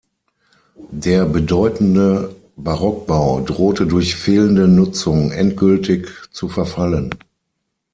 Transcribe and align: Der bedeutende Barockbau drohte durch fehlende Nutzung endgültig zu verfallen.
Der 0.89 1.25
bedeutende 1.25 2.35
Barockbau 2.55 3.41
drohte 3.41 3.85
durch 3.85 4.15
fehlende 4.15 4.67
Nutzung 4.67 5.31
endgültig 5.31 6.07
zu 6.31 6.49
verfallen. 6.49 7.11